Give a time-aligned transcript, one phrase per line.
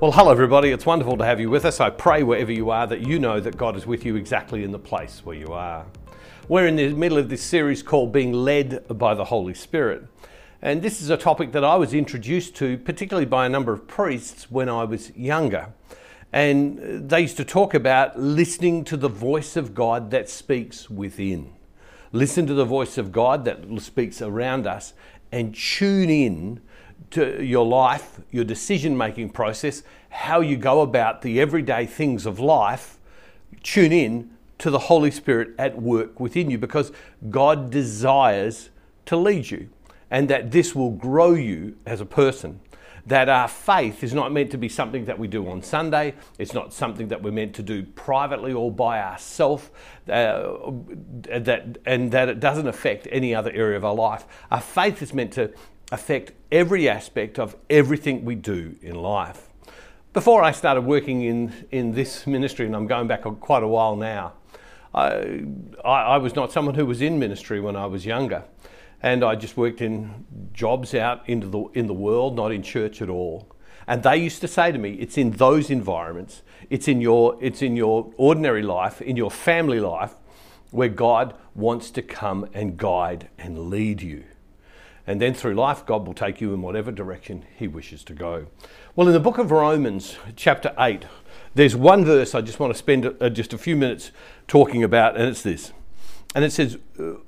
[0.00, 0.70] Well, hello, everybody.
[0.70, 1.78] It's wonderful to have you with us.
[1.78, 4.72] I pray wherever you are that you know that God is with you exactly in
[4.72, 5.84] the place where you are.
[6.48, 10.06] We're in the middle of this series called Being Led by the Holy Spirit.
[10.62, 13.86] And this is a topic that I was introduced to, particularly by a number of
[13.86, 15.74] priests when I was younger.
[16.32, 21.52] And they used to talk about listening to the voice of God that speaks within.
[22.10, 24.94] Listen to the voice of God that speaks around us
[25.30, 26.62] and tune in
[27.10, 32.38] to your life, your decision making process, how you go about the everyday things of
[32.38, 32.98] life,
[33.62, 36.92] tune in to the Holy Spirit at work within you because
[37.30, 38.70] God desires
[39.06, 39.70] to lead you
[40.10, 42.60] and that this will grow you as a person.
[43.06, 46.14] That our faith is not meant to be something that we do on Sunday.
[46.38, 49.70] It's not something that we're meant to do privately or by ourselves.
[50.06, 50.70] Uh,
[51.24, 54.26] that and that it doesn't affect any other area of our life.
[54.50, 55.50] Our faith is meant to
[55.90, 59.48] affect every aspect of everything we do in life.
[60.12, 63.96] Before I started working in, in this ministry, and I'm going back quite a while
[63.96, 64.32] now,
[64.94, 68.42] I, I, was not someone who was in ministry when I was younger.
[69.02, 73.00] And I just worked in jobs out into the, in the world, not in church
[73.00, 73.48] at all.
[73.86, 77.62] And they used to say to me, it's in those environments, it's in your, it's
[77.62, 80.14] in your ordinary life, in your family life,
[80.70, 84.24] where God wants to come and guide and lead you.
[85.06, 88.46] And then through life, God will take you in whatever direction He wishes to go.
[88.94, 91.04] Well, in the book of Romans, chapter 8,
[91.54, 94.12] there's one verse I just want to spend uh, just a few minutes
[94.46, 95.72] talking about, and it's this.
[96.34, 96.78] And it says,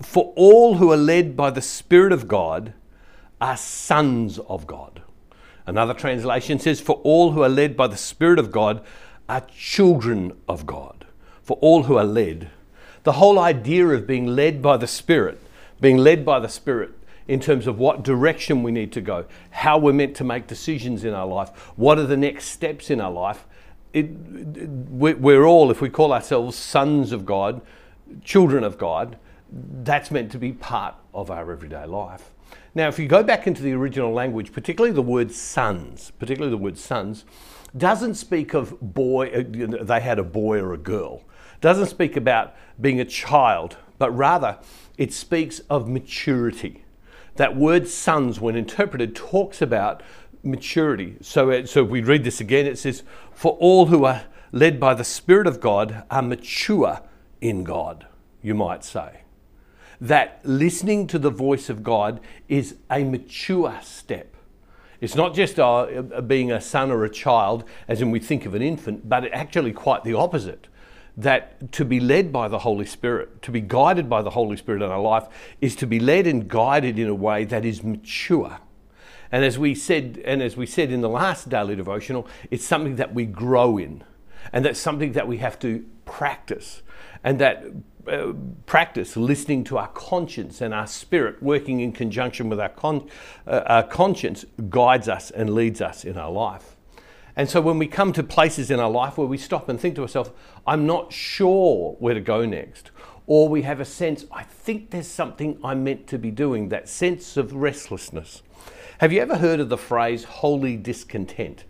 [0.00, 2.74] For all who are led by the Spirit of God
[3.40, 5.02] are sons of God.
[5.66, 8.84] Another translation says, For all who are led by the Spirit of God
[9.28, 11.04] are children of God.
[11.42, 12.50] For all who are led.
[13.02, 15.40] The whole idea of being led by the Spirit,
[15.80, 16.90] being led by the Spirit,
[17.32, 21.02] in terms of what direction we need to go, how we're meant to make decisions
[21.02, 23.46] in our life, what are the next steps in our life.
[23.94, 27.62] It, we're all, if we call ourselves sons of God,
[28.22, 29.16] children of God,
[29.50, 32.32] that's meant to be part of our everyday life.
[32.74, 36.62] Now, if you go back into the original language, particularly the word sons, particularly the
[36.62, 37.24] word sons,
[37.74, 41.24] doesn't speak of boy, uh, they had a boy or a girl,
[41.62, 44.58] doesn't speak about being a child, but rather
[44.98, 46.81] it speaks of maturity.
[47.36, 50.02] That word sons, when interpreted, talks about
[50.42, 51.16] maturity.
[51.20, 54.78] So, uh, so if we read this again, it says, For all who are led
[54.78, 57.00] by the Spirit of God are mature
[57.40, 58.06] in God,
[58.42, 59.20] you might say.
[60.00, 64.36] That listening to the voice of God is a mature step.
[65.00, 68.54] It's not just uh, being a son or a child, as in we think of
[68.54, 70.68] an infant, but actually quite the opposite
[71.16, 74.82] that to be led by the Holy Spirit, to be guided by the Holy Spirit
[74.82, 75.28] in our life,
[75.60, 78.58] is to be led and guided in a way that is mature.
[79.30, 82.96] And as we said, and as we said in the last daily devotional, it's something
[82.96, 84.04] that we grow in,
[84.52, 86.82] and that's something that we have to practice,
[87.24, 87.64] and that
[88.08, 88.32] uh,
[88.66, 93.08] practice listening to our conscience and our spirit working in conjunction with our, con-
[93.46, 96.71] uh, our conscience guides us and leads us in our life.
[97.36, 99.94] And so when we come to places in our life where we stop and think
[99.96, 100.30] to ourselves,
[100.66, 102.90] I'm not sure where to go next,
[103.26, 106.88] or we have a sense, I think there's something I'm meant to be doing, that
[106.88, 108.42] sense of restlessness.
[108.98, 111.64] Have you ever heard of the phrase holy discontent?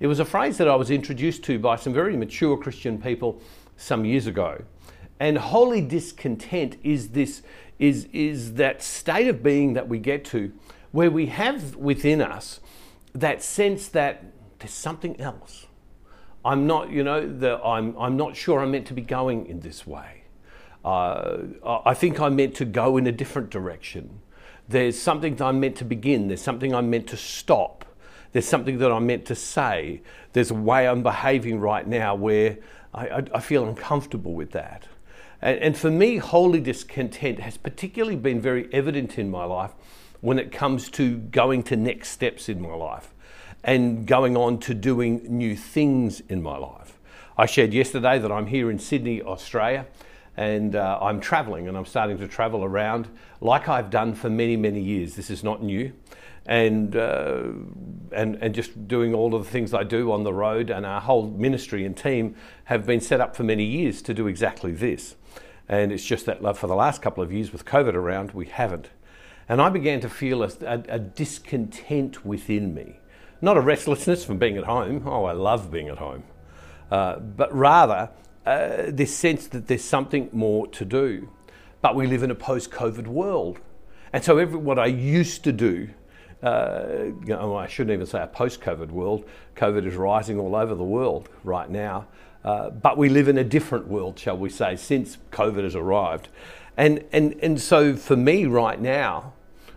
[0.00, 3.40] It was a phrase that I was introduced to by some very mature Christian people
[3.76, 4.62] some years ago.
[5.20, 7.42] And holy discontent is this
[7.78, 10.52] is, is that state of being that we get to
[10.92, 12.60] where we have within us
[13.14, 14.24] that sense that
[14.62, 15.66] there's something else.
[16.44, 19.60] I'm not, you know, the, I'm, I'm not sure I'm meant to be going in
[19.60, 20.22] this way.
[20.84, 21.38] Uh,
[21.84, 24.20] I think I'm meant to go in a different direction.
[24.68, 26.28] There's something that I'm meant to begin.
[26.28, 27.84] There's something I'm meant to stop.
[28.30, 30.02] There's something that I'm meant to say.
[30.32, 32.58] There's a way I'm behaving right now where
[32.94, 34.86] I, I, I feel uncomfortable with that.
[35.40, 39.72] And, and for me, holy discontent has particularly been very evident in my life
[40.20, 43.12] when it comes to going to next steps in my life
[43.64, 46.98] and going on to doing new things in my life.
[47.36, 49.86] I shared yesterday that I'm here in Sydney, Australia,
[50.36, 53.08] and uh, I'm traveling and I'm starting to travel around
[53.40, 55.14] like I've done for many, many years.
[55.14, 55.92] This is not new.
[56.44, 57.42] And, uh,
[58.10, 61.00] and, and just doing all of the things I do on the road, and our
[61.00, 65.14] whole ministry and team have been set up for many years to do exactly this.
[65.68, 68.46] And it's just that love for the last couple of years with COVID around, we
[68.46, 68.90] haven't.
[69.48, 72.98] And I began to feel a, a, a discontent within me
[73.42, 75.02] not a restlessness from being at home.
[75.06, 76.22] Oh, I love being at home.
[76.90, 78.10] Uh, but rather,
[78.46, 81.28] uh, this sense that there's something more to do.
[81.80, 83.58] But we live in a post COVID world.
[84.12, 85.90] And so, every, what I used to do
[86.42, 89.24] uh, I shouldn't even say a post COVID world.
[89.56, 92.06] COVID is rising all over the world right now.
[92.44, 96.28] Uh, but we live in a different world, shall we say, since COVID has arrived.
[96.76, 99.34] And, and, and so for me right now,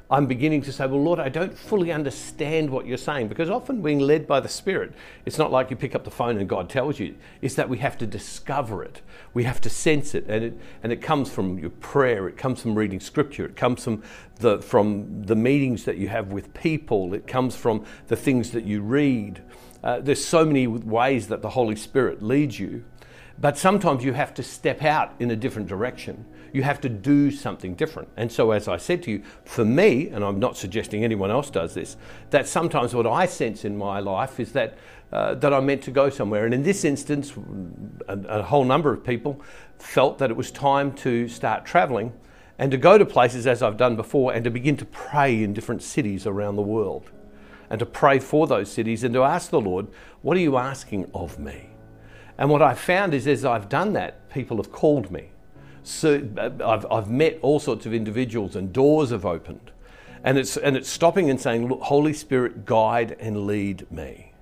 [0.09, 3.27] I'm beginning to say, well, Lord, I don't fully understand what you're saying.
[3.27, 4.93] Because often being led by the Spirit,
[5.25, 7.15] it's not like you pick up the phone and God tells you.
[7.41, 9.01] It's that we have to discover it,
[9.33, 12.61] we have to sense it, and it and it comes from your prayer, it comes
[12.61, 14.03] from reading Scripture, it comes from
[14.37, 18.63] the from the meetings that you have with people, it comes from the things that
[18.63, 19.41] you read.
[19.83, 22.83] Uh, there's so many ways that the Holy Spirit leads you,
[23.39, 27.31] but sometimes you have to step out in a different direction you have to do
[27.31, 28.07] something different.
[28.15, 31.49] And so, as I said to you, for me, and I'm not suggesting anyone else
[31.49, 31.97] does this,
[32.29, 34.77] that sometimes what I sense in my life is that,
[35.11, 36.45] uh, that I'm meant to go somewhere.
[36.45, 37.33] And in this instance,
[38.07, 39.41] a, a whole number of people
[39.79, 42.13] felt that it was time to start traveling
[42.57, 45.51] and to go to places as I've done before and to begin to pray in
[45.51, 47.11] different cities around the world
[47.69, 49.87] and to pray for those cities and to ask the Lord,
[50.21, 51.74] What are you asking of me?
[52.37, 55.29] And what I've found is as I've done that, people have called me
[55.85, 56.27] so
[56.65, 59.71] I've, I've met all sorts of individuals and doors have opened.
[60.23, 64.33] And it's, and it's stopping and saying, Look, Holy Spirit, guide and lead me.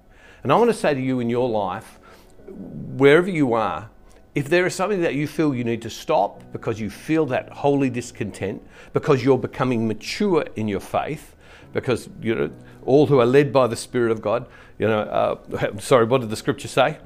[0.42, 2.00] And I want to say to you in your life,
[2.48, 3.90] wherever you are,
[4.36, 7.50] if there is something that you feel you need to stop because you feel that
[7.50, 8.62] holy discontent,
[8.94, 11.36] because you're becoming mature in your faith,
[11.74, 12.52] because you know
[12.86, 14.48] all who are led by the Spirit of God,
[14.80, 16.98] you know, uh, sorry, what did the scripture say?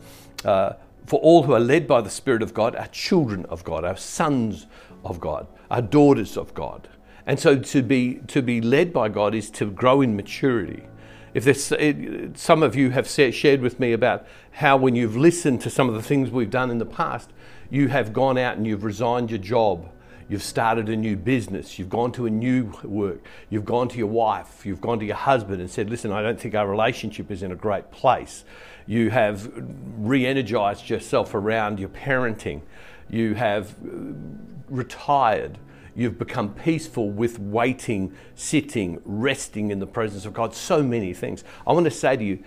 [0.45, 0.73] Uh,
[1.05, 3.95] for all who are led by the Spirit of God are children of God, are
[3.95, 4.67] sons
[5.05, 6.87] of God, are daughters of God.
[7.25, 10.83] And so to be, to be led by God is to grow in maturity.
[11.33, 15.69] If it, some of you have shared with me about how when you've listened to
[15.69, 17.31] some of the things we've done in the past,
[17.69, 19.89] you have gone out and you've resigned your job
[20.29, 21.79] You've started a new business.
[21.79, 23.23] You've gone to a new work.
[23.49, 24.65] You've gone to your wife.
[24.65, 27.51] You've gone to your husband and said, Listen, I don't think our relationship is in
[27.51, 28.43] a great place.
[28.85, 29.51] You have
[29.97, 32.61] re energized yourself around your parenting.
[33.09, 34.13] You have uh,
[34.69, 35.57] retired.
[35.95, 40.53] You've become peaceful with waiting, sitting, resting in the presence of God.
[40.53, 41.43] So many things.
[41.65, 42.43] I want to say to you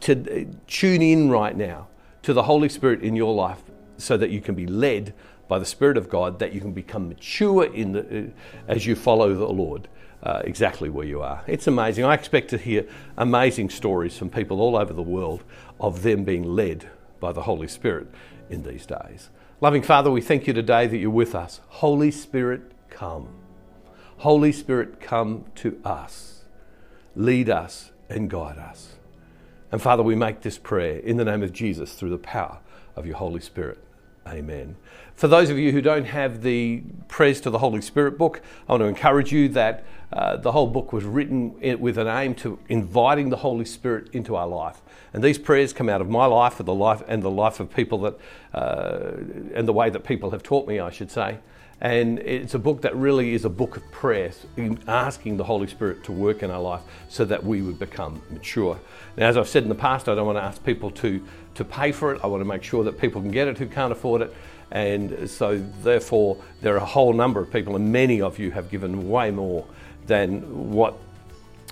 [0.00, 1.88] to uh, tune in right now
[2.22, 3.62] to the Holy Spirit in your life
[3.96, 5.12] so that you can be led
[5.48, 8.30] by the Spirit of God that you can become mature in the, uh,
[8.68, 9.88] as you follow the Lord.
[10.20, 11.44] Uh, exactly where you are.
[11.46, 12.04] It's amazing.
[12.04, 12.84] I expect to hear
[13.16, 15.44] amazing stories from people all over the world
[15.78, 16.90] of them being led
[17.20, 18.08] by the Holy Spirit
[18.50, 19.30] in these days.
[19.60, 21.60] Loving Father, we thank you today that you're with us.
[21.68, 23.28] Holy Spirit, come.
[24.18, 26.42] Holy Spirit, come to us.
[27.14, 28.96] Lead us and guide us.
[29.70, 32.58] And Father, we make this prayer in the name of Jesus through the power
[32.96, 33.78] of your Holy Spirit.
[34.28, 34.76] Amen.
[35.14, 38.72] For those of you who don't have the Prayers to the Holy Spirit book, I
[38.72, 42.58] want to encourage you that uh, the whole book was written with an aim to
[42.68, 44.80] inviting the Holy Spirit into our life.
[45.12, 47.74] And these prayers come out of my life and the life and the life of
[47.74, 48.18] people that,
[48.54, 49.12] uh,
[49.54, 51.38] and the way that people have taught me, I should say.
[51.80, 54.32] And it's a book that really is a book of prayer,
[54.88, 58.78] asking the Holy Spirit to work in our life so that we would become mature.
[59.16, 61.64] Now, as I've said in the past, I don't want to ask people to, to
[61.64, 62.20] pay for it.
[62.24, 64.34] I want to make sure that people can get it who can't afford it.
[64.70, 68.70] And so, therefore, there are a whole number of people, and many of you have
[68.70, 69.64] given way more
[70.06, 70.98] than what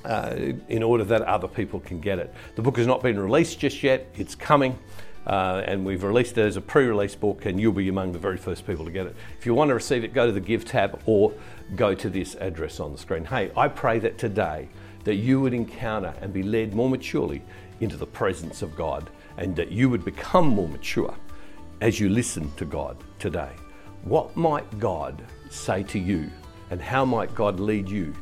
[0.04, 0.36] uh,
[0.68, 2.32] in order that other people can get it.
[2.54, 4.78] The book has not been released just yet, it's coming.
[5.26, 8.37] Uh, and we've released it as a pre-release book and you'll be among the very
[8.37, 9.16] first people to get it.
[9.38, 11.33] If you want to receive it go to the give tab or
[11.75, 13.25] go to this address on the screen.
[13.25, 14.68] Hey i pray that today
[15.02, 17.42] that you would encounter and be led more maturely
[17.80, 21.14] into the presence of god and that you would become more mature
[21.80, 23.50] as you listen to god today.
[24.04, 26.30] What might god say to you
[26.71, 28.14] and how might god lead you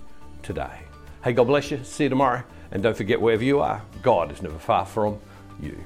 [0.42, 0.78] today?
[1.23, 1.84] Hey god bless you.
[1.84, 2.42] See you tomorrow.
[2.70, 5.20] And don't forget wherever you are god is never far from
[5.61, 5.84] you